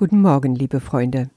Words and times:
Guten 0.00 0.22
Morgen, 0.22 0.54
liebe 0.54 0.80
Freunde. 0.80 1.28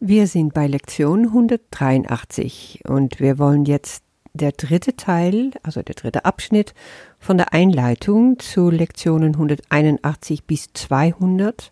Wir 0.00 0.26
sind 0.28 0.54
bei 0.54 0.66
Lektion 0.66 1.26
183 1.26 2.84
und 2.88 3.20
wir 3.20 3.38
wollen 3.38 3.66
jetzt 3.66 4.02
der 4.32 4.52
dritte 4.52 4.96
Teil, 4.96 5.50
also 5.62 5.82
der 5.82 5.94
dritte 5.94 6.24
Abschnitt 6.24 6.72
von 7.18 7.36
der 7.36 7.52
Einleitung 7.52 8.38
zu 8.38 8.70
Lektionen 8.70 9.34
181 9.34 10.44
bis 10.44 10.72
200 10.72 11.70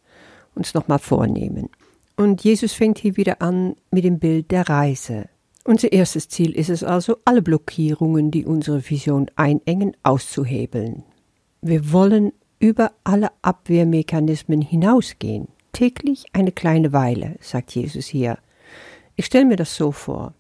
uns 0.55 0.75
nochmal 0.75 0.99
vornehmen. 0.99 1.71
Und 2.19 2.45
Jesus 2.45 2.75
fängt 2.75 2.99
hier 2.99 3.17
wieder 3.17 3.41
an 3.41 3.75
mit 3.91 4.05
dem 4.05 4.19
Bild 4.19 4.51
der 4.51 4.69
Reise. 4.69 5.31
Unser 5.65 5.91
erstes 5.91 6.29
Ziel 6.29 6.55
ist 6.55 6.69
es 6.69 6.85
also, 6.85 7.17
alle 7.25 7.41
Blockierungen, 7.41 8.31
die 8.31 8.45
unsere 8.45 8.91
Vision 8.91 9.31
einengen, 9.37 9.97
auszuhebeln. 10.03 11.03
Wir 11.63 11.93
wollen 11.93 12.35
über 12.59 12.93
alle 13.05 13.31
Abwehrmechanismen 13.41 14.61
hinausgehen 14.61 15.49
täglich 15.77 16.25
eine 16.33 16.53
kleine 16.53 16.95
Weile, 16.95 17.37
sagt 17.41 17.75
Jesus 17.75 18.07
hier. 18.07 18.39
Ich 19.15 19.27
stelle 19.27 19.45
mir 19.45 19.57
das 19.57 19.77
so 19.77 19.93
vor. 19.93 20.33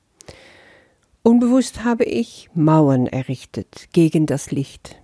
Unbewusst 1.23 1.85
habe 1.85 2.05
ich 2.05 2.49
Mauern 2.55 3.07
errichtet 3.07 3.89
gegen 3.93 4.25
das 4.25 4.51
Licht. 4.51 4.97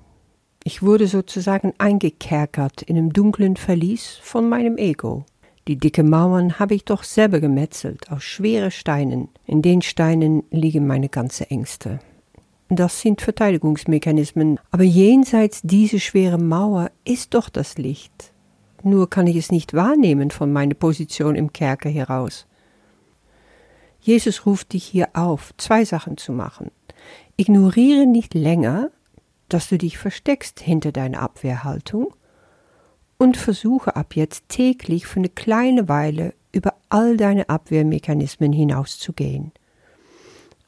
Ich 0.64 0.82
wurde 0.82 1.06
sozusagen 1.06 1.74
eingekerkert 1.76 2.80
in 2.80 2.96
einem 2.96 3.12
dunklen 3.12 3.56
Verlies 3.56 4.18
von 4.22 4.48
meinem 4.48 4.78
Ego. 4.78 5.26
Die 5.68 5.76
dicke 5.76 6.02
Mauern 6.02 6.58
habe 6.58 6.74
ich 6.74 6.86
doch 6.86 7.04
selber 7.04 7.40
gemetzelt 7.40 8.10
aus 8.10 8.22
schweren 8.22 8.70
Steinen. 8.70 9.28
In 9.44 9.60
den 9.60 9.82
Steinen 9.82 10.44
liegen 10.50 10.86
meine 10.86 11.10
ganze 11.10 11.50
Ängste. 11.50 11.98
Das 12.70 13.02
sind 13.02 13.20
Verteidigungsmechanismen, 13.20 14.58
aber 14.70 14.84
jenseits 14.84 15.60
dieser 15.60 15.98
schweren 15.98 16.48
Mauer 16.48 16.90
ist 17.04 17.34
doch 17.34 17.50
das 17.50 17.76
Licht 17.76 18.31
nur 18.84 19.08
kann 19.10 19.26
ich 19.26 19.36
es 19.36 19.50
nicht 19.50 19.74
wahrnehmen 19.74 20.30
von 20.30 20.52
meiner 20.52 20.74
Position 20.74 21.34
im 21.34 21.52
Kerker 21.52 21.88
heraus. 21.90 22.46
Jesus 24.00 24.46
ruft 24.46 24.72
dich 24.72 24.84
hier 24.84 25.10
auf, 25.14 25.54
zwei 25.56 25.84
Sachen 25.84 26.16
zu 26.16 26.32
machen. 26.32 26.70
Ignoriere 27.36 28.06
nicht 28.06 28.34
länger, 28.34 28.90
dass 29.48 29.68
du 29.68 29.78
dich 29.78 29.98
versteckst 29.98 30.60
hinter 30.60 30.92
deiner 30.92 31.20
Abwehrhaltung 31.20 32.14
und 33.18 33.36
versuche 33.36 33.94
ab 33.94 34.16
jetzt 34.16 34.48
täglich 34.48 35.06
für 35.06 35.20
eine 35.20 35.28
kleine 35.28 35.88
Weile 35.88 36.34
über 36.52 36.74
all 36.88 37.16
deine 37.16 37.48
Abwehrmechanismen 37.48 38.52
hinauszugehen. 38.52 39.52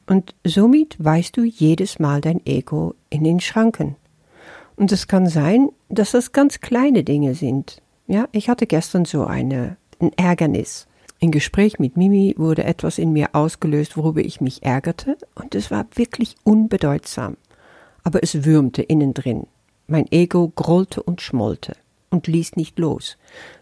Und 0.07 0.35
somit 0.45 0.95
weist 1.03 1.35
du 1.37 1.43
jedes 1.43 1.99
Mal 1.99 2.21
dein 2.21 2.45
Ego 2.45 2.95
in 3.09 3.23
den 3.23 3.39
Schranken. 3.39 3.95
Und 4.75 4.91
es 4.91 5.07
kann 5.07 5.27
sein, 5.27 5.69
dass 5.89 6.11
das 6.11 6.31
ganz 6.31 6.61
kleine 6.61 7.03
Dinge 7.03 7.33
sind, 7.33 7.81
ja, 8.07 8.27
ich 8.31 8.49
hatte 8.49 8.67
gestern 8.67 9.05
so 9.05 9.25
eine, 9.25 9.77
ein 9.99 10.11
Ärgernis. 10.17 10.87
Im 11.19 11.31
Gespräch 11.31 11.79
mit 11.79 11.97
Mimi 11.97 12.35
wurde 12.37 12.65
etwas 12.65 12.97
in 12.97 13.13
mir 13.13 13.29
ausgelöst, 13.33 13.97
worüber 13.97 14.21
ich 14.21 14.41
mich 14.41 14.63
ärgerte, 14.63 15.17
und 15.33 15.55
es 15.55 15.71
war 15.71 15.85
wirklich 15.95 16.35
unbedeutsam. 16.43 17.37
Aber 18.03 18.21
es 18.21 18.45
würmte 18.45 18.81
innen 18.81 19.13
drin. 19.13 19.47
Mein 19.87 20.11
Ego 20.11 20.51
grollte 20.55 21.01
und 21.01 21.21
schmollte 21.21 21.75
und 22.09 22.27
ließ 22.27 22.55
nicht 22.55 22.79
los. 22.79 23.17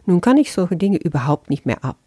Nun 0.06 0.22
kann 0.22 0.38
ich 0.38 0.52
solche 0.52 0.78
Dinge 0.78 0.98
überhaupt 0.98 1.50
nicht 1.50 1.66
mehr 1.66 1.84
ab. 1.84 1.98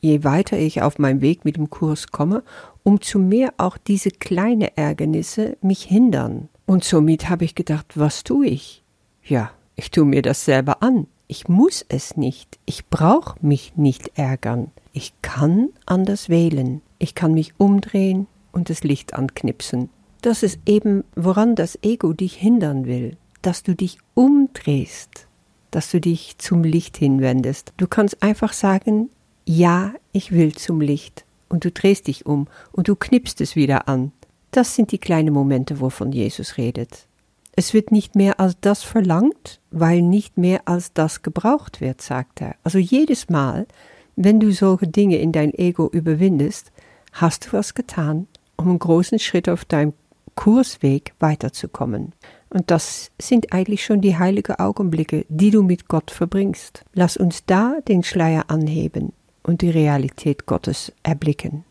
Je 0.00 0.24
weiter 0.24 0.58
ich 0.58 0.82
auf 0.82 0.98
meinem 0.98 1.20
Weg 1.20 1.44
mit 1.44 1.56
dem 1.56 1.70
Kurs 1.70 2.08
komme, 2.08 2.42
umso 2.82 3.18
mehr 3.18 3.54
auch 3.56 3.76
diese 3.76 4.10
kleinen 4.10 4.68
Ärgernisse 4.74 5.56
mich 5.60 5.84
hindern. 5.84 6.48
Und 6.66 6.82
somit 6.82 7.28
habe 7.28 7.44
ich 7.44 7.54
gedacht, 7.54 7.92
was 7.94 8.24
tue 8.24 8.46
ich? 8.46 8.82
Ja, 9.22 9.50
ich 9.76 9.90
tue 9.90 10.04
mir 10.04 10.22
das 10.22 10.44
selber 10.44 10.82
an. 10.82 11.06
Ich 11.32 11.48
muss 11.48 11.82
es 11.88 12.18
nicht. 12.18 12.58
Ich 12.66 12.88
brauche 12.88 13.38
mich 13.40 13.72
nicht 13.74 14.18
ärgern. 14.18 14.70
Ich 14.92 15.14
kann 15.22 15.70
anders 15.86 16.28
wählen. 16.28 16.82
Ich 16.98 17.14
kann 17.14 17.32
mich 17.32 17.54
umdrehen 17.56 18.26
und 18.52 18.68
das 18.68 18.84
Licht 18.84 19.14
anknipsen. 19.14 19.88
Das 20.20 20.42
ist 20.42 20.58
eben, 20.66 21.04
woran 21.16 21.54
das 21.54 21.78
Ego 21.80 22.12
dich 22.12 22.34
hindern 22.34 22.84
will, 22.84 23.16
dass 23.40 23.62
du 23.62 23.74
dich 23.74 23.96
umdrehst, 24.12 25.26
dass 25.70 25.90
du 25.90 26.02
dich 26.02 26.36
zum 26.36 26.64
Licht 26.64 26.98
hinwendest. 26.98 27.72
Du 27.78 27.86
kannst 27.86 28.22
einfach 28.22 28.52
sagen, 28.52 29.08
ja, 29.46 29.94
ich 30.12 30.32
will 30.32 30.54
zum 30.54 30.82
Licht. 30.82 31.24
Und 31.48 31.64
du 31.64 31.70
drehst 31.70 32.08
dich 32.08 32.26
um 32.26 32.46
und 32.72 32.88
du 32.88 32.94
knipst 32.94 33.40
es 33.40 33.56
wieder 33.56 33.88
an. 33.88 34.12
Das 34.50 34.74
sind 34.74 34.92
die 34.92 34.98
kleinen 34.98 35.32
Momente, 35.32 35.80
wovon 35.80 36.12
Jesus 36.12 36.58
redet. 36.58 37.06
Es 37.54 37.74
wird 37.74 37.92
nicht 37.92 38.14
mehr 38.14 38.40
als 38.40 38.56
das 38.60 38.82
verlangt, 38.82 39.60
weil 39.70 40.00
nicht 40.00 40.38
mehr 40.38 40.62
als 40.64 40.92
das 40.92 41.22
gebraucht 41.22 41.80
wird, 41.80 42.00
sagt 42.00 42.40
er. 42.40 42.54
Also 42.64 42.78
jedes 42.78 43.28
Mal, 43.28 43.66
wenn 44.16 44.40
du 44.40 44.52
solche 44.52 44.88
Dinge 44.88 45.18
in 45.18 45.32
dein 45.32 45.52
Ego 45.52 45.88
überwindest, 45.88 46.72
hast 47.12 47.46
du 47.46 47.52
was 47.52 47.74
getan, 47.74 48.26
um 48.56 48.68
einen 48.68 48.78
großen 48.78 49.18
Schritt 49.18 49.48
auf 49.48 49.64
deinem 49.64 49.92
Kursweg 50.34 51.12
weiterzukommen. 51.18 52.12
Und 52.48 52.70
das 52.70 53.10
sind 53.20 53.52
eigentlich 53.52 53.84
schon 53.84 54.00
die 54.00 54.18
heiligen 54.18 54.56
Augenblicke, 54.56 55.26
die 55.28 55.50
du 55.50 55.62
mit 55.62 55.88
Gott 55.88 56.10
verbringst. 56.10 56.84
Lass 56.94 57.16
uns 57.16 57.44
da 57.44 57.76
den 57.86 58.02
Schleier 58.02 58.44
anheben 58.48 59.12
und 59.42 59.62
die 59.62 59.70
Realität 59.70 60.46
Gottes 60.46 60.92
erblicken. 61.02 61.64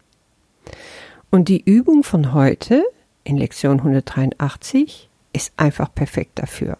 Und 1.29 1.49
die 1.49 1.63
Übung 1.63 2.03
von 2.03 2.33
heute 2.33 2.83
in 3.23 3.37
Lektion 3.37 3.79
183 3.79 5.09
ist 5.33 5.53
einfach 5.57 5.93
perfekt 5.93 6.39
dafür. 6.39 6.77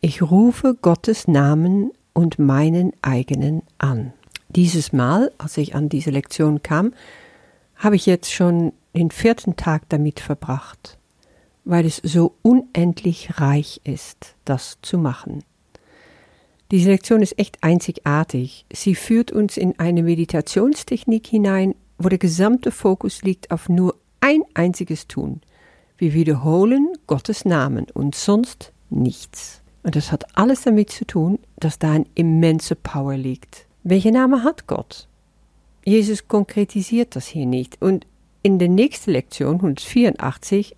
Ich 0.00 0.22
rufe 0.22 0.74
Gottes 0.74 1.26
Namen 1.26 1.90
und 2.12 2.38
meinen 2.38 2.92
eigenen 3.02 3.62
an. 3.78 4.12
Dieses 4.48 4.92
Mal, 4.92 5.32
als 5.38 5.56
ich 5.56 5.74
an 5.74 5.88
diese 5.88 6.10
Lektion 6.10 6.62
kam, 6.62 6.92
habe 7.74 7.96
ich 7.96 8.06
jetzt 8.06 8.32
schon 8.32 8.72
den 8.94 9.10
vierten 9.10 9.56
Tag 9.56 9.88
damit 9.88 10.20
verbracht, 10.20 10.96
weil 11.64 11.84
es 11.84 11.96
so 11.96 12.34
unendlich 12.42 13.38
reich 13.38 13.80
ist, 13.84 14.34
das 14.44 14.78
zu 14.82 14.96
machen. 14.98 15.44
Diese 16.70 16.90
Lektion 16.90 17.22
ist 17.22 17.38
echt 17.38 17.62
einzigartig. 17.62 18.64
Sie 18.72 18.94
führt 18.94 19.30
uns 19.30 19.56
in 19.56 19.78
eine 19.78 20.02
Meditationstechnik 20.02 21.26
hinein, 21.26 21.74
wo 21.98 22.08
der 22.08 22.18
gesamte 22.18 22.70
Fokus 22.70 23.22
liegt 23.22 23.50
auf 23.50 23.68
nur 23.68 23.96
ein 24.20 24.42
einziges 24.54 25.06
Tun– 25.06 25.40
wir 25.98 26.12
wiederholen 26.12 26.88
Gottes 27.06 27.44
Namen 27.44 27.86
und 27.94 28.14
sonst 28.14 28.72
nichts. 28.90 29.62
Und 29.82 29.96
das 29.96 30.12
hat 30.12 30.36
alles 30.36 30.62
damit 30.62 30.90
zu 30.90 31.06
tun, 31.06 31.38
dass 31.58 31.78
da 31.78 31.92
ein 31.92 32.06
immense 32.14 32.74
Power 32.74 33.16
liegt. 33.16 33.66
Welcher 33.84 34.10
Name 34.10 34.42
hat 34.42 34.66
Gott? 34.66 35.08
Jesus 35.84 36.26
konkretisiert 36.26 37.14
das 37.14 37.26
hier 37.28 37.46
nicht. 37.46 37.80
Und 37.80 38.06
in 38.42 38.58
der 38.58 38.68
nächsten 38.68 39.12
Lektion 39.12 39.56
184, 39.56 40.76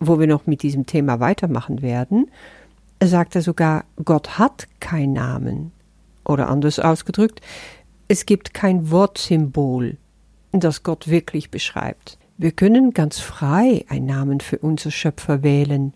wo 0.00 0.18
wir 0.18 0.26
noch 0.26 0.46
mit 0.46 0.62
diesem 0.62 0.86
Thema 0.86 1.20
weitermachen 1.20 1.82
werden, 1.82 2.30
sagt 3.02 3.36
er 3.36 3.42
sogar, 3.42 3.84
Gott 4.04 4.38
hat 4.38 4.68
keinen 4.80 5.12
Namen. 5.12 5.72
Oder 6.24 6.48
anders 6.48 6.78
ausgedrückt, 6.78 7.40
es 8.08 8.26
gibt 8.26 8.54
kein 8.54 8.90
Wortsymbol, 8.90 9.98
das 10.52 10.82
Gott 10.82 11.08
wirklich 11.08 11.50
beschreibt. 11.50 12.18
Wir 12.38 12.52
können 12.52 12.92
ganz 12.92 13.18
frei 13.18 13.86
einen 13.88 14.04
Namen 14.04 14.40
für 14.40 14.58
unser 14.58 14.90
Schöpfer 14.90 15.42
wählen. 15.42 15.94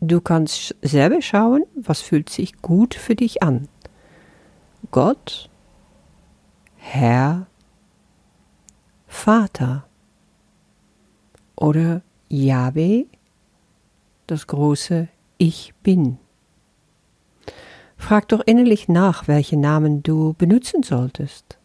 Du 0.00 0.22
kannst 0.22 0.74
selber 0.80 1.20
schauen, 1.20 1.64
was 1.74 2.00
fühlt 2.00 2.30
sich 2.30 2.62
gut 2.62 2.94
für 2.94 3.14
dich 3.14 3.42
an. 3.42 3.68
Gott, 4.90 5.50
Herr, 6.76 7.46
Vater 9.06 9.86
oder 11.54 12.00
Yahweh, 12.28 13.04
das 14.26 14.46
große 14.46 15.08
Ich 15.36 15.74
bin. 15.82 16.18
Frag 17.98 18.28
doch 18.28 18.40
innerlich 18.40 18.88
nach, 18.88 19.28
welchen 19.28 19.60
Namen 19.60 20.02
du 20.02 20.32
benutzen 20.32 20.82
solltest. 20.82 21.58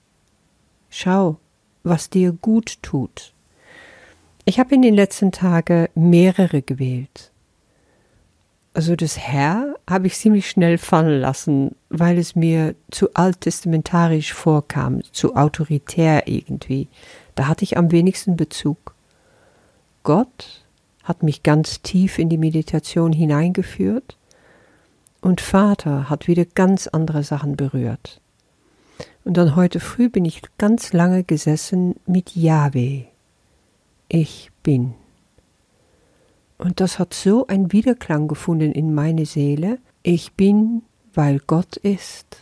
Schau, 0.89 1.37
was 1.83 2.09
dir 2.09 2.33
gut 2.33 2.81
tut. 2.81 3.33
Ich 4.49 4.59
habe 4.59 4.73
in 4.73 4.81
den 4.81 4.95
letzten 4.95 5.31
Tagen 5.31 5.89
mehrere 5.93 6.63
gewählt. 6.63 7.31
Also 8.73 8.95
das 8.95 9.15
Herr 9.15 9.75
habe 9.87 10.07
ich 10.07 10.15
ziemlich 10.15 10.49
schnell 10.49 10.79
fallen 10.79 11.21
lassen, 11.21 11.75
weil 11.89 12.17
es 12.17 12.35
mir 12.35 12.73
zu 12.89 13.13
alttestamentarisch 13.13 14.33
vorkam, 14.33 15.03
zu 15.11 15.35
autoritär 15.35 16.27
irgendwie. 16.27 16.87
Da 17.35 17.45
hatte 17.45 17.63
ich 17.63 17.77
am 17.77 17.91
wenigsten 17.91 18.37
Bezug. 18.37 18.95
Gott 20.01 20.65
hat 21.03 21.21
mich 21.21 21.43
ganz 21.43 21.83
tief 21.83 22.17
in 22.17 22.29
die 22.29 22.39
Meditation 22.39 23.13
hineingeführt 23.13 24.17
und 25.21 25.41
Vater 25.41 26.09
hat 26.09 26.27
wieder 26.27 26.45
ganz 26.45 26.87
andere 26.87 27.21
Sachen 27.21 27.55
berührt. 27.55 28.19
Und 29.25 29.37
dann 29.37 29.55
heute 29.55 29.79
früh 29.79 30.09
bin 30.09 30.25
ich 30.25 30.41
ganz 30.57 30.91
lange 30.91 31.23
gesessen 31.23 31.97
mit 32.07 32.35
Yahweh 32.35 33.08
ich 34.09 34.49
bin. 34.63 34.93
Und 36.57 36.81
das 36.81 36.99
hat 36.99 37.13
so 37.13 37.47
einen 37.47 37.71
Widerklang 37.71 38.27
gefunden 38.27 38.73
in 38.73 38.93
meine 38.93 39.25
Seele. 39.25 39.79
Ich 40.03 40.33
bin, 40.33 40.81
weil 41.13 41.39
Gott 41.39 41.77
ist 41.77 42.37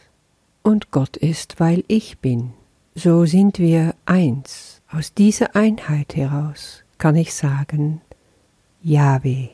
und 0.64 0.92
Gott 0.92 1.18
ist, 1.18 1.60
weil 1.60 1.84
ich 1.88 2.18
bin. 2.18 2.54
So 2.96 3.26
sind 3.26 3.60
wir 3.60 3.94
eins. 4.06 4.82
Aus 4.92 5.14
dieser 5.14 5.56
Einheit 5.56 6.16
heraus 6.16 6.84
kann 6.98 7.16
ich 7.16 7.36
sagen, 7.36 8.02
Yahweh, 8.82 9.50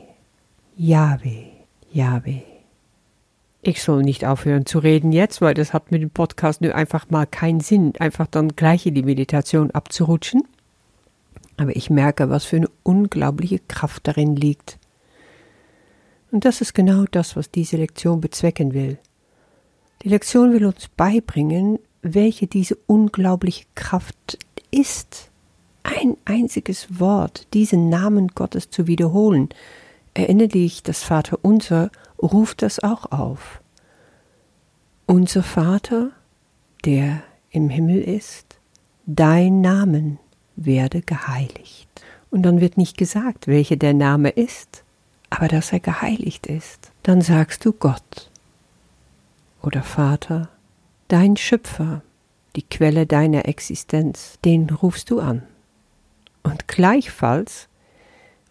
Yahweh, 0.76 1.48
Yahweh. 1.92 2.40
Ich 3.60 3.82
soll 3.82 4.02
nicht 4.02 4.24
aufhören 4.24 4.66
zu 4.66 4.78
reden 4.78 5.12
jetzt, 5.12 5.40
weil 5.40 5.54
das 5.54 5.72
hat 5.72 5.90
mit 5.90 6.02
dem 6.02 6.10
Podcast 6.10 6.60
nur 6.60 6.74
einfach 6.74 7.10
mal 7.10 7.26
keinen 7.26 7.60
Sinn, 7.60 7.92
einfach 7.98 8.26
dann 8.26 8.56
gleich 8.56 8.86
in 8.86 8.94
die 8.94 9.02
Meditation 9.02 9.70
abzurutschen. 9.70 10.42
Aber 11.56 11.74
ich 11.76 11.90
merke, 11.90 12.30
was 12.30 12.44
für 12.44 12.56
eine 12.56 12.70
unglaubliche 12.82 13.60
Kraft 13.60 14.06
darin 14.08 14.36
liegt. 14.36 14.78
Und 16.30 16.44
das 16.44 16.60
ist 16.60 16.74
genau 16.74 17.04
das, 17.10 17.36
was 17.36 17.50
diese 17.50 17.76
Lektion 17.76 18.20
bezwecken 18.20 18.74
will. 18.74 18.98
Die 20.02 20.08
Lektion 20.08 20.52
will 20.52 20.66
uns 20.66 20.88
beibringen, 20.88 21.78
welche 22.02 22.46
diese 22.46 22.76
unglaubliche 22.86 23.64
Kraft 23.74 24.38
ist. 24.70 25.30
Ein 25.84 26.16
einziges 26.24 26.98
Wort, 26.98 27.46
diesen 27.54 27.88
Namen 27.88 28.28
Gottes 28.28 28.68
zu 28.70 28.86
wiederholen. 28.86 29.48
Erinnere 30.12 30.48
dich, 30.48 30.82
das 30.82 31.02
Vater 31.02 31.38
unser 31.42 31.90
ruft 32.20 32.62
das 32.62 32.82
auch 32.82 33.12
auf. 33.12 33.60
Unser 35.06 35.42
Vater, 35.42 36.10
der 36.84 37.22
im 37.50 37.68
Himmel 37.68 38.00
ist, 38.00 38.58
dein 39.06 39.60
Namen 39.60 40.18
werde 40.56 41.02
geheiligt. 41.02 41.88
Und 42.30 42.42
dann 42.42 42.60
wird 42.60 42.76
nicht 42.76 42.96
gesagt, 42.96 43.46
welcher 43.46 43.76
der 43.76 43.94
Name 43.94 44.30
ist, 44.30 44.84
aber 45.30 45.48
dass 45.48 45.72
er 45.72 45.80
geheiligt 45.80 46.46
ist. 46.46 46.90
Dann 47.02 47.20
sagst 47.20 47.64
du 47.64 47.72
Gott 47.72 48.30
oder 49.62 49.82
Vater, 49.82 50.48
dein 51.08 51.36
Schöpfer, 51.36 52.02
die 52.56 52.62
Quelle 52.62 53.06
deiner 53.06 53.48
Existenz, 53.48 54.38
den 54.44 54.68
rufst 54.70 55.10
du 55.10 55.20
an. 55.20 55.42
Und 56.42 56.68
gleichfalls 56.68 57.68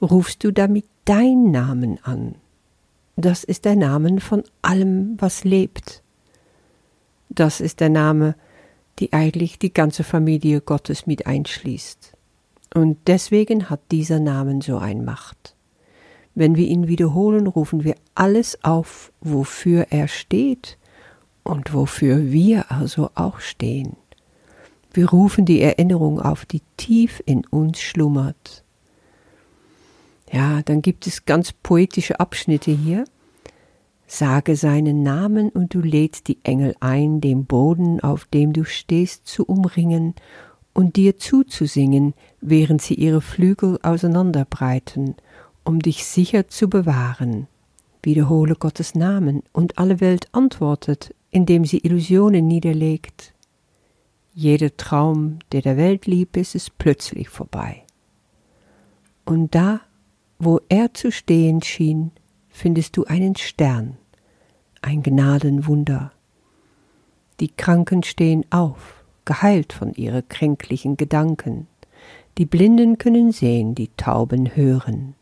rufst 0.01 0.43
du 0.43 0.51
damit 0.51 0.85
dein 1.05 1.51
Namen 1.51 1.99
an. 2.03 2.35
Das 3.15 3.43
ist 3.43 3.65
der 3.65 3.75
Name 3.75 4.19
von 4.19 4.43
allem, 4.61 5.15
was 5.19 5.43
lebt. 5.43 6.01
Das 7.29 7.61
ist 7.61 7.79
der 7.79 7.89
Name, 7.89 8.35
die 8.99 9.13
eigentlich 9.13 9.59
die 9.59 9.73
ganze 9.73 10.03
Familie 10.03 10.61
Gottes 10.61 11.07
mit 11.07 11.27
einschließt. 11.27 12.13
Und 12.73 12.97
deswegen 13.07 13.69
hat 13.69 13.81
dieser 13.91 14.19
Name 14.19 14.61
so 14.61 14.77
ein 14.77 15.05
Macht. 15.05 15.55
Wenn 16.35 16.55
wir 16.55 16.67
ihn 16.67 16.87
wiederholen, 16.87 17.47
rufen 17.47 17.83
wir 17.83 17.95
alles 18.15 18.63
auf, 18.63 19.11
wofür 19.21 19.87
er 19.91 20.07
steht 20.07 20.77
und 21.43 21.73
wofür 21.73 22.31
wir 22.31 22.71
also 22.71 23.11
auch 23.13 23.39
stehen. 23.39 23.95
Wir 24.93 25.09
rufen 25.09 25.45
die 25.45 25.61
Erinnerung 25.61 26.19
auf, 26.19 26.45
die 26.45 26.61
tief 26.77 27.21
in 27.25 27.45
uns 27.47 27.81
schlummert. 27.81 28.63
Ja, 30.31 30.61
dann 30.63 30.81
gibt 30.81 31.05
es 31.05 31.25
ganz 31.25 31.51
poetische 31.51 32.19
Abschnitte 32.19 32.71
hier. 32.71 33.05
Sage 34.07 34.55
seinen 34.55 35.01
Namen 35.01 35.49
und 35.49 35.73
du 35.73 35.79
lädst 35.79 36.27
die 36.27 36.39
Engel 36.43 36.75
ein, 36.79 37.21
den 37.21 37.45
Boden, 37.45 37.99
auf 37.99 38.25
dem 38.25 38.53
du 38.53 38.63
stehst, 38.63 39.27
zu 39.27 39.45
umringen 39.45 40.13
und 40.73 40.95
dir 40.95 41.17
zuzusingen, 41.17 42.13
während 42.41 42.81
sie 42.81 42.95
ihre 42.95 43.21
Flügel 43.21 43.79
auseinanderbreiten, 43.81 45.15
um 45.63 45.79
dich 45.79 46.05
sicher 46.05 46.47
zu 46.47 46.69
bewahren. 46.69 47.47
Wiederhole 48.01 48.55
Gottes 48.55 48.95
Namen 48.95 49.43
und 49.53 49.77
alle 49.77 50.01
Welt 50.01 50.27
antwortet, 50.33 51.15
indem 51.31 51.65
sie 51.65 51.79
Illusionen 51.79 52.47
niederlegt. 52.47 53.33
Jeder 54.33 54.75
Traum, 54.75 55.39
der 55.51 55.61
der 55.61 55.77
Welt 55.77 56.05
lieb 56.05 56.35
ist, 56.35 56.55
ist 56.55 56.77
plötzlich 56.77 57.29
vorbei. 57.29 57.83
Und 59.25 59.55
da, 59.55 59.81
wo 60.39 60.59
er 60.69 60.93
zu 60.93 61.11
stehen 61.11 61.61
schien, 61.61 62.11
findest 62.53 62.95
du 62.95 63.03
einen 63.05 63.35
Stern, 63.35 63.97
ein 64.81 65.01
Gnadenwunder. 65.01 66.13
Die 67.39 67.49
Kranken 67.49 68.03
stehen 68.03 68.45
auf, 68.51 69.03
geheilt 69.25 69.73
von 69.73 69.93
ihren 69.95 70.25
kränklichen 70.29 70.95
Gedanken. 70.95 71.67
Die 72.37 72.45
Blinden 72.45 72.99
können 72.99 73.31
sehen, 73.31 73.75
die 73.75 73.89
Tauben 73.97 74.55
hören. 74.55 75.15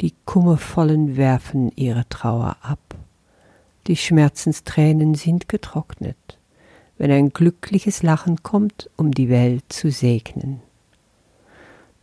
Die 0.00 0.12
Kummervollen 0.24 1.16
werfen 1.16 1.70
ihre 1.76 2.06
Trauer 2.08 2.56
ab. 2.60 2.96
Die 3.86 3.96
Schmerzenstränen 3.96 5.14
sind 5.14 5.48
getrocknet, 5.48 6.38
wenn 6.98 7.12
ein 7.12 7.30
glückliches 7.30 8.02
Lachen 8.02 8.42
kommt, 8.42 8.90
um 8.96 9.12
die 9.12 9.28
Welt 9.28 9.64
zu 9.68 9.90
segnen. 9.90 10.60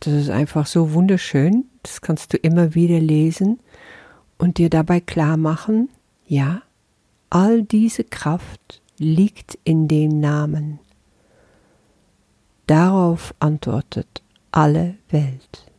Das 0.00 0.14
ist 0.14 0.30
einfach 0.30 0.66
so 0.66 0.94
wunderschön, 0.94 1.66
das 1.82 2.00
kannst 2.00 2.32
du 2.32 2.38
immer 2.38 2.74
wieder 2.74 2.98
lesen 2.98 3.60
und 4.42 4.58
dir 4.58 4.70
dabei 4.70 4.98
klar 4.98 5.36
machen, 5.36 5.88
ja, 6.26 6.62
all 7.30 7.62
diese 7.62 8.02
Kraft 8.02 8.82
liegt 8.98 9.56
in 9.62 9.86
dem 9.86 10.18
Namen. 10.18 10.80
Darauf 12.66 13.36
antwortet 13.38 14.20
alle 14.50 14.96
Welt. 15.10 15.70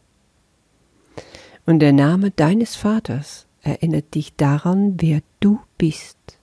Und 1.65 1.79
der 1.79 1.91
Name 1.91 2.31
deines 2.31 2.77
Vaters 2.77 3.47
erinnert 3.63 4.15
dich 4.15 4.33
daran, 4.37 4.93
wer 4.97 5.19
du 5.41 5.59
bist. 5.77 6.39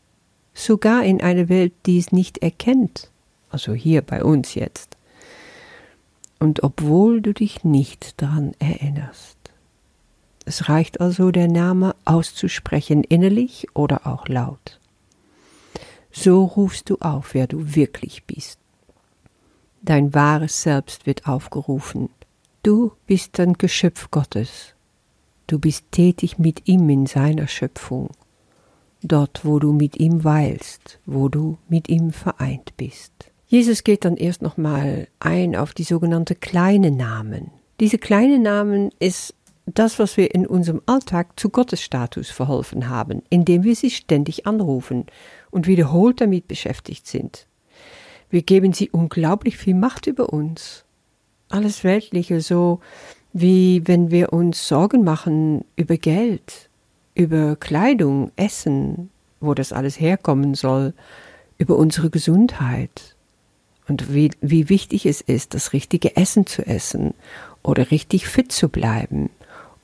Sogar 0.52 1.04
in 1.04 1.22
einer 1.22 1.48
Welt, 1.48 1.72
die 1.86 1.96
es 1.96 2.12
nicht 2.12 2.36
erkennt, 2.42 3.10
also 3.48 3.72
hier 3.72 4.02
bei 4.02 4.22
uns 4.22 4.54
jetzt. 4.54 4.98
Und 6.38 6.62
obwohl 6.64 7.22
du 7.22 7.32
dich 7.32 7.64
nicht 7.64 8.20
daran 8.20 8.52
erinnerst. 8.58 9.39
Es 10.50 10.68
reicht 10.68 11.00
also, 11.00 11.30
der 11.30 11.46
Name 11.46 11.94
auszusprechen, 12.04 13.04
innerlich 13.04 13.68
oder 13.72 14.04
auch 14.04 14.26
laut. 14.26 14.80
So 16.10 16.42
rufst 16.44 16.90
du 16.90 16.96
auf, 16.98 17.34
wer 17.34 17.46
du 17.46 17.76
wirklich 17.76 18.24
bist. 18.24 18.58
Dein 19.80 20.12
wahres 20.12 20.62
Selbst 20.62 21.06
wird 21.06 21.28
aufgerufen. 21.28 22.08
Du 22.64 22.90
bist 23.06 23.38
ein 23.38 23.52
Geschöpf 23.52 24.10
Gottes 24.10 24.74
Du 25.46 25.60
bist 25.60 25.84
tätig 25.92 26.38
mit 26.38 26.66
ihm 26.68 26.88
in 26.90 27.06
seiner 27.06 27.46
Schöpfung, 27.46 28.10
dort 29.02 29.44
wo 29.44 29.60
du 29.60 29.72
mit 29.72 29.98
ihm 29.98 30.24
weilst, 30.24 30.98
wo 31.06 31.28
du 31.28 31.58
mit 31.68 31.88
ihm 31.88 32.12
vereint 32.12 32.76
bist. 32.76 33.12
Jesus 33.46 33.84
geht 33.84 34.04
dann 34.04 34.16
erst 34.16 34.42
nochmal 34.42 35.06
ein 35.20 35.54
auf 35.54 35.74
die 35.74 35.84
sogenannte 35.84 36.34
kleine 36.34 36.90
Namen. 36.90 37.52
Diese 37.80 37.98
kleine 37.98 38.38
Namen 38.38 38.90
ist 38.98 39.34
das, 39.74 39.98
was 39.98 40.16
wir 40.16 40.34
in 40.34 40.46
unserem 40.46 40.82
Alltag 40.86 41.38
zu 41.38 41.50
Gottes 41.50 41.82
Status 41.82 42.30
verholfen 42.30 42.88
haben, 42.88 43.22
indem 43.30 43.64
wir 43.64 43.74
sie 43.74 43.90
ständig 43.90 44.46
anrufen 44.46 45.06
und 45.50 45.66
wiederholt 45.66 46.20
damit 46.20 46.48
beschäftigt 46.48 47.06
sind. 47.06 47.46
Wir 48.30 48.42
geben 48.42 48.72
sie 48.72 48.90
unglaublich 48.90 49.56
viel 49.56 49.74
Macht 49.74 50.06
über 50.06 50.32
uns. 50.32 50.84
Alles 51.48 51.82
Weltliche, 51.82 52.40
so 52.40 52.80
wie 53.32 53.82
wenn 53.86 54.10
wir 54.10 54.32
uns 54.32 54.68
Sorgen 54.68 55.04
machen 55.04 55.64
über 55.76 55.96
Geld, 55.96 56.68
über 57.14 57.56
Kleidung, 57.56 58.30
Essen, 58.36 59.10
wo 59.40 59.54
das 59.54 59.72
alles 59.72 59.98
herkommen 59.98 60.54
soll, 60.54 60.94
über 61.58 61.76
unsere 61.76 62.10
Gesundheit 62.10 63.16
und 63.88 64.14
wie, 64.14 64.30
wie 64.40 64.68
wichtig 64.68 65.06
es 65.06 65.20
ist, 65.20 65.54
das 65.54 65.72
richtige 65.72 66.16
Essen 66.16 66.46
zu 66.46 66.66
essen 66.66 67.14
oder 67.62 67.90
richtig 67.90 68.28
fit 68.28 68.52
zu 68.52 68.68
bleiben 68.68 69.30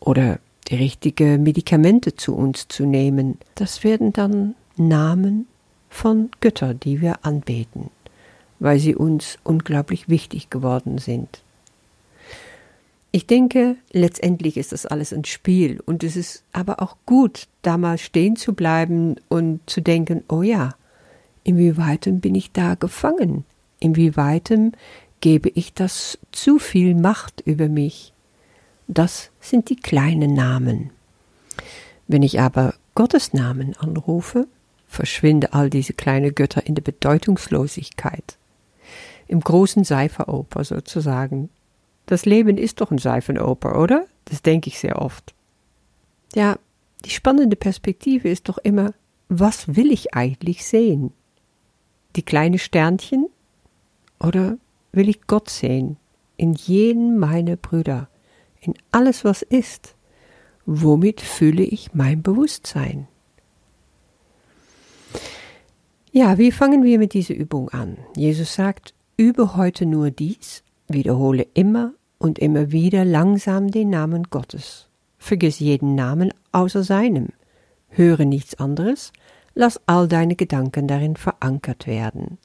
oder 0.01 0.39
die 0.69 0.77
richtigen 0.77 1.43
Medikamente 1.43 2.15
zu 2.15 2.35
uns 2.35 2.69
zu 2.69 2.87
nehmen. 2.87 3.39
Das 3.55 3.85
werden 3.85 4.13
dann 4.13 4.55
Namen 4.77 5.47
von 5.89 6.31
Göttern, 6.41 6.81
die 6.81 7.01
wir 7.01 7.25
anbeten, 7.25 7.91
weil 8.59 8.79
sie 8.79 8.95
uns 8.95 9.39
unglaublich 9.45 10.09
wichtig 10.09 10.51
geworden 10.51 10.99
sind. 10.99 11.43
Ich 13.13 13.27
denke, 13.27 13.77
letztendlich 13.93 14.59
ist 14.59 14.73
das 14.73 14.85
alles 14.85 15.15
ein 15.15 15.25
Spiel 15.25 15.81
und 15.87 16.05
es 16.05 16.17
ist 16.17 16.43
aber 16.53 16.83
auch 16.83 16.97
gut, 17.07 17.49
da 17.63 17.79
mal 17.79 17.97
stehen 17.97 18.37
zu 18.37 18.53
bleiben 18.53 19.17
und 19.29 19.61
zu 19.65 19.81
denken, 19.81 20.23
oh 20.29 20.43
ja, 20.43 20.75
inwieweitem 21.43 22.21
bin 22.21 22.35
ich 22.35 22.53
da 22.53 22.75
gefangen? 22.75 23.45
Inwieweitem 23.81 24.73
gebe 25.21 25.49
ich 25.49 25.73
das 25.73 26.19
zu 26.31 26.59
viel 26.59 26.95
Macht 26.95 27.41
über 27.47 27.69
mich? 27.69 28.13
Das 28.89 29.31
sind 29.41 29.69
die 29.71 29.77
kleinen 29.77 30.35
Namen. 30.35 30.91
Wenn 32.07 32.23
ich 32.23 32.41
aber 32.41 32.75
Gottes 32.95 33.33
Namen 33.33 33.77
anrufe, 33.77 34.47
verschwinde 34.87 35.53
all 35.53 35.71
diese 35.71 35.93
kleinen 35.93 36.35
Götter 36.35 36.67
in 36.67 36.75
der 36.75 36.83
Bedeutungslosigkeit. 36.83 38.39
Im 39.27 39.41
großen 39.41 39.85
Seiferoper 39.85 40.65
sozusagen 40.65 41.51
das 42.07 42.25
Leben 42.25 42.57
ist 42.57 42.81
doch 42.81 42.93
ein 42.93 42.99
Seifenoper, 42.99 43.81
oder? 43.81 44.07
Das 44.27 44.41
denke 44.41 44.69
ich 44.69 44.79
sehr 44.79 45.03
oft. 45.03 45.35
Ja, 46.35 46.57
die 47.05 47.11
spannende 47.11 47.57
Perspektive 47.57 48.29
ist 48.29 48.49
doch 48.49 48.59
immer, 48.59 48.93
was 49.29 49.75
will 49.75 49.91
ich 49.91 50.15
eigentlich 50.15 50.65
sehen? 50.65 51.13
die 52.17 52.23
kleinen 52.23 52.59
Sternchen 52.59 53.29
oder 54.19 54.59
will 54.93 55.09
ich 55.09 55.27
Gott 55.27 55.51
sehen 55.51 55.99
in 56.37 56.55
jeden 56.55 57.19
meiner 57.19 57.57
Brüder, 57.57 58.09
in 58.67 58.75
alles, 58.93 59.25
was 59.25 59.43
ist? 59.43 59.95
Womit 60.65 61.21
fühle 61.21 61.63
ich 61.63 61.95
mein 61.95 62.23
Bewusstsein? 62.23 63.07
Ja, 66.13 66.39
wie 66.39 66.51
fangen 66.51 66.83
wir 66.83 66.99
mit 66.99 67.13
dieser 67.13 67.35
Übung 67.35 67.69
an? 67.69 67.99
Jesus 68.17 68.55
sagt, 68.55 68.95
übe 69.17 69.57
heute 69.57 69.87
nur 69.87 70.11
dies, 70.11 70.65
wiederhole 70.89 71.47
immer 71.55 71.93
und 72.19 72.39
immer 72.39 72.73
wieder 72.73 73.05
langsam 73.05 73.71
den 73.71 73.91
Namen 73.91 74.25
Gottes. 74.31 74.89
Vergiss 75.19 75.59
jeden 75.59 75.95
Namen 75.95 76.33
außer 76.53 76.83
seinem. 76.83 77.29
Höre 77.89 78.25
nichts 78.25 78.55
anderes, 78.59 79.13
lass 79.55 79.81
all 79.87 80.09
deine 80.09 80.37
Gedanken 80.37 80.89
darin 80.89 81.17
verankert 81.17 81.87
werden. 81.87 82.39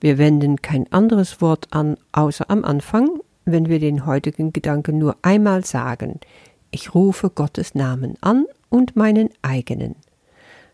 Wir 0.00 0.18
wenden 0.18 0.62
kein 0.62 0.90
anderes 0.92 1.40
Wort 1.40 1.68
an, 1.72 1.96
außer 2.12 2.50
am 2.50 2.64
Anfang, 2.64 3.20
wenn 3.46 3.68
wir 3.68 3.78
den 3.78 4.04
heutigen 4.04 4.52
Gedanken 4.52 4.98
nur 4.98 5.16
einmal 5.22 5.64
sagen. 5.64 6.20
Ich 6.70 6.94
rufe 6.94 7.30
Gottes 7.30 7.74
Namen 7.74 8.16
an 8.20 8.44
und 8.68 8.96
meinen 8.96 9.30
eigenen. 9.40 9.94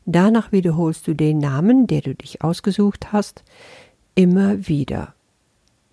Danach 0.06 0.50
wiederholst 0.50 1.06
du 1.06 1.14
den 1.14 1.38
Namen, 1.38 1.86
der 1.86 2.00
du 2.00 2.14
dich 2.14 2.42
ausgesucht 2.42 3.12
hast, 3.12 3.44
immer 4.14 4.66
wieder. 4.66 5.14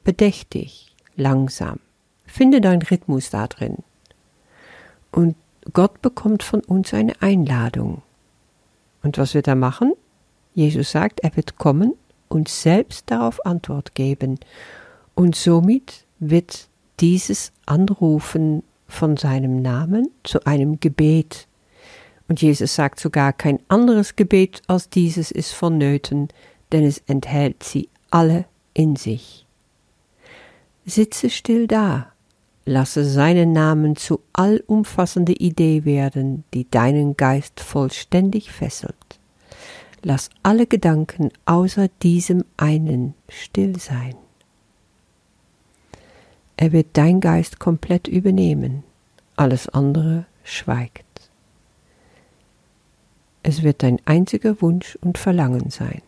Bedächtig, 0.04 0.96
langsam. 1.16 1.80
Finde 2.26 2.62
deinen 2.62 2.82
Rhythmus 2.82 3.30
da 3.30 3.48
drin. 3.48 3.78
Und 5.12 5.36
Gott 5.74 6.02
bekommt 6.02 6.44
von 6.44 6.62
uns 6.62 6.94
eine 6.94 7.22
Einladung. 7.22 8.02
Und 9.04 9.18
was 9.18 9.34
wird 9.34 9.48
er 9.48 9.56
machen? 9.56 9.94
Jesus 10.54 10.92
sagt, 10.92 11.20
er 11.20 11.36
wird 11.36 11.58
kommen 11.58 11.94
und 12.30 12.48
selbst 12.48 13.12
darauf 13.12 13.46
Antwort 13.46 13.96
geben. 13.96 14.40
Und 15.14 15.36
somit 15.36 16.06
wird 16.20 16.69
dieses 17.00 17.52
Anrufen 17.66 18.64
von 18.88 19.18
seinem 19.18 19.62
Namen 19.62 20.10
zu 20.24 20.46
einem 20.46 20.80
Gebet 20.80 21.48
und 22.30 22.42
Jesus 22.42 22.76
sagt 22.76 23.00
sogar, 23.00 23.34
kein 23.34 23.60
anderes 23.68 24.16
Gebet 24.16 24.62
als 24.68 24.90
dieses 24.90 25.32
ist 25.32 25.52
vonnöten, 25.52 26.30
denn 26.72 26.86
es 26.86 27.00
enthält 27.08 27.64
sie 27.64 27.90
alle 28.12 28.46
in 28.76 28.96
sich. 28.96 29.48
Sitze 30.86 31.32
still 31.32 31.66
da, 31.66 32.12
lasse 32.66 33.04
seinen 33.04 33.52
Namen 33.52 33.96
zu 33.96 34.22
allumfassende 34.34 35.34
Idee 35.34 35.86
werden, 35.86 36.44
die 36.54 36.70
deinen 36.70 37.18
Geist 37.18 37.60
vollständig 37.60 38.52
fesselt. 38.52 38.96
Lass 40.04 40.30
alle 40.44 40.68
Gedanken 40.68 41.32
außer 41.46 41.90
diesem 42.04 42.46
einen 42.58 43.16
still 43.28 43.80
sein. 43.80 44.16
Er 46.62 46.74
wird 46.74 46.88
dein 46.92 47.22
Geist 47.22 47.58
komplett 47.60 48.10
übernehmen, 48.10 48.84
alles 49.38 49.70
andere 49.70 50.26
schweigt. 50.44 51.32
Es 53.44 53.64
wird 53.64 53.82
dein 53.82 54.02
einziger 54.04 54.62
Wunsch 54.62 54.98
und 55.00 55.18
Verlangen 55.18 55.70
sein. 55.70 56.02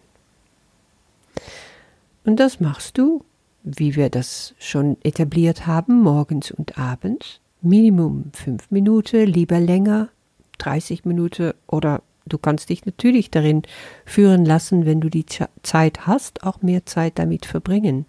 Und 2.25 2.41
das 2.41 2.59
machst 2.59 2.97
du, 2.97 3.23
wie 3.63 3.95
wir 3.95 4.09
das 4.09 4.53
schon 4.59 4.97
etabliert 5.03 5.67
haben, 5.67 6.01
morgens 6.01 6.51
und 6.51 6.77
abends. 6.77 7.39
Minimum 7.61 8.31
fünf 8.33 8.69
Minuten, 8.71 9.27
lieber 9.27 9.61
länger, 9.61 10.09
30 10.57 11.05
Minuten 11.05 11.53
oder 11.65 12.03
du 12.25 12.37
kannst 12.37 12.67
dich 12.67 12.85
natürlich 12.85 13.31
darin 13.31 13.61
führen 14.03 14.43
lassen, 14.43 14.85
wenn 14.85 14.99
du 14.99 15.07
die 15.07 15.25
Zeit 15.63 16.07
hast, 16.07 16.43
auch 16.43 16.61
mehr 16.61 16.85
Zeit 16.85 17.19
damit 17.19 17.45
verbringen. 17.45 18.05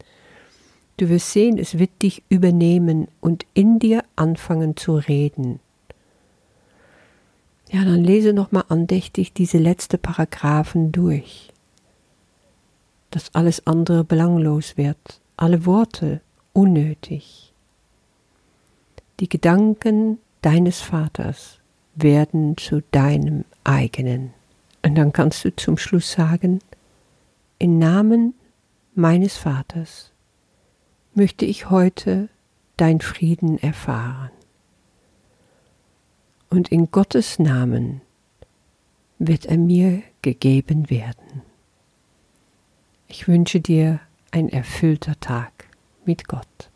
Du 0.96 1.08
wirst 1.08 1.32
sehen, 1.32 1.58
es 1.58 1.78
wird 1.78 2.02
dich 2.02 2.22
übernehmen 2.28 3.08
und 3.20 3.46
in 3.54 3.78
dir 3.78 4.04
anfangen 4.14 4.76
zu 4.76 4.96
reden. 4.96 5.60
Ja, 7.70 7.84
dann 7.84 8.04
lese 8.04 8.34
nochmal 8.34 8.64
andächtig 8.68 9.32
diese 9.32 9.58
letzten 9.58 9.98
Paragraphen 9.98 10.92
durch. 10.92 11.50
Dass 13.10 13.34
alles 13.34 13.66
andere 13.66 14.04
belanglos 14.04 14.76
wird, 14.76 15.20
alle 15.36 15.64
Worte 15.64 16.20
unnötig. 16.52 17.52
Die 19.20 19.28
Gedanken 19.28 20.18
deines 20.42 20.80
Vaters 20.80 21.58
werden 21.94 22.56
zu 22.56 22.82
deinem 22.90 23.44
eigenen. 23.64 24.32
Und 24.84 24.96
dann 24.96 25.12
kannst 25.12 25.44
du 25.44 25.54
zum 25.54 25.78
Schluss 25.78 26.12
sagen, 26.12 26.60
im 27.58 27.78
Namen 27.78 28.34
meines 28.94 29.36
Vaters 29.36 30.11
möchte 31.14 31.44
ich 31.44 31.70
heute 31.70 32.28
dein 32.76 33.00
Frieden 33.00 33.58
erfahren 33.58 34.30
und 36.52 36.70
in 36.70 36.90
Gottes 36.90 37.38
Namen 37.38 38.02
wird 39.18 39.46
er 39.46 39.56
mir 39.56 40.02
gegeben 40.20 40.90
werden. 40.90 41.42
Ich 43.08 43.26
wünsche 43.26 43.60
dir 43.60 44.00
ein 44.30 44.48
erfüllter 44.48 45.18
Tag 45.20 45.66
mit 46.04 46.28
Gott. 46.28 46.70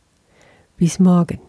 Bis 0.76 0.98
morgen. 0.98 1.40